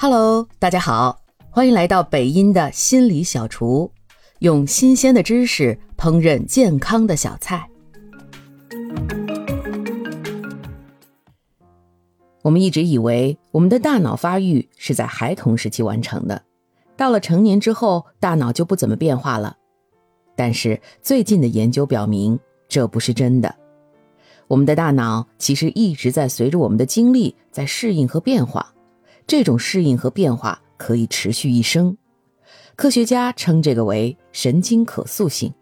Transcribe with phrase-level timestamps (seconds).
[0.00, 1.20] Hello，大家好，
[1.50, 3.90] 欢迎来到北音的心理小厨，
[4.38, 7.68] 用新鲜的知识烹饪健康的小菜。
[12.42, 16.40] 我们一直以为我们的大脑发育是在孩童时期完成的，
[16.96, 19.56] 到了成年之后，大脑就不怎么变化了。
[20.36, 22.38] 但是最近的研究表明，
[22.68, 23.52] 这不是真的。
[24.46, 28.72] 我们的大脑其实一直在随着我们的经历在适应和变化。
[29.28, 31.94] 这种适应和变化可以持续一生，
[32.76, 35.52] 科学家称这个为神经可塑性。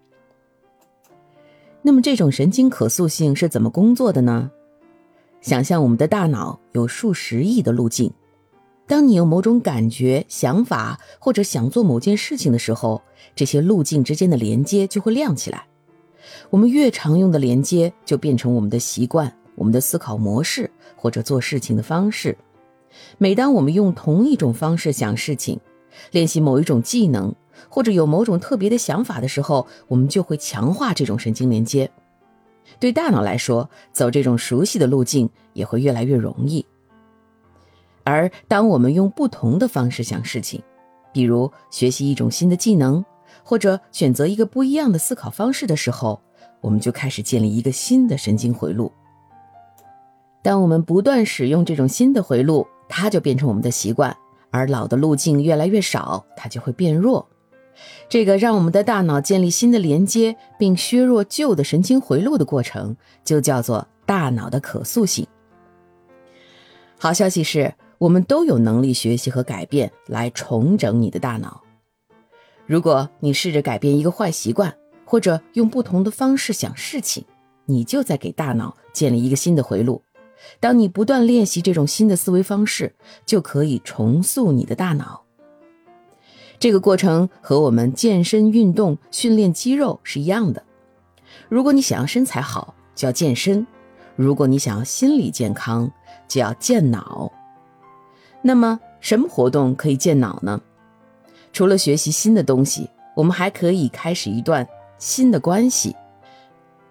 [1.83, 4.49] 那么，这种神经可塑性是怎么工作的呢？
[5.41, 8.13] 想象我们的大脑有数十亿的路径，
[8.87, 13.03] 当你有某种感觉、想法或者想做某件事情的时候，
[13.35, 15.67] 这些路径之间的连接就会亮起来。
[16.51, 22.39] 我们越常用的连接，就变成我们的习惯、我们的思考模式或者做事情的方式。
[23.19, 25.59] 每当我们用同一种方式想事情，
[26.11, 27.35] 练习某一种技能，
[27.69, 31.91] 或者有某种特别的想法的时候，我们就会强化这种神经连接。
[32.79, 36.65] 对大脑来说，走这种熟悉的路径也会越来越容易。
[38.05, 40.63] 而当我们用不同的方式想事情，
[41.13, 43.05] 比如学习一种新的技能，
[43.43, 46.21] 或者选择一个不一样的思考方式的时候，
[46.61, 48.93] 我们就开始建立一个新的神经回路。
[50.43, 54.17] 当我们不断使用这种新的回路，它就变成我们的习惯，
[54.51, 57.29] 而老的路径越来越少，它就会变弱。
[58.09, 65.27] 这个让我们的大脑建立新的连接，并削弱旧的神经回路的过程，就叫做大脑的可塑性。
[66.99, 71.63] 好消息是，我们都有能力学习和改变来重整你的大脑。
[72.65, 77.25] 如果你试着改变一个坏习惯，或者用不同的方式想事情，
[77.67, 80.03] 你就在给大脑建立一个新的回路。
[80.61, 82.95] 当你不断练习这种新的思维方式，
[83.25, 85.23] 就可以重塑你的大脑。
[86.59, 90.63] 这个过程和我们健身运动训练肌肉是一样的。
[91.49, 93.67] 如果你想要身材好，就要健身；
[94.17, 95.91] 如果你想要心理健康，
[96.27, 97.31] 就要健脑。
[98.41, 100.61] 那么，什么活动可以健脑呢？
[101.53, 104.67] 除了学习新的东西，我们还可以开始一段
[104.99, 105.95] 新的关系。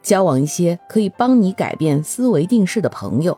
[0.04, 3.36] 交往一些可以帮你改变思维定式的朋友，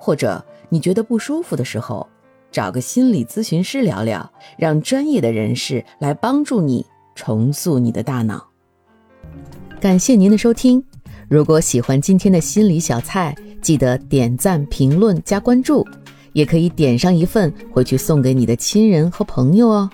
[0.00, 2.08] 或者你觉得不舒服的时候，
[2.50, 6.84] 找个心理咨询师聊聊，让专业的人士来帮助你
[7.14, 8.48] 重塑你的大脑。
[9.78, 10.82] 感谢您的收听，
[11.28, 15.86] 如果喜欢今天的心理小菜，记得点赞、评论、加关注，
[16.32, 19.90] 也可以点上一份回去送给你的亲人和朋友哦。